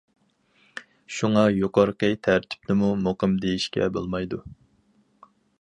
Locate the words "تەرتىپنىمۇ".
2.29-2.91